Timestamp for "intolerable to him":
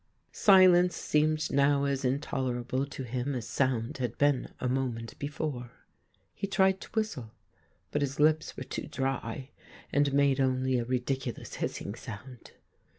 2.03-3.35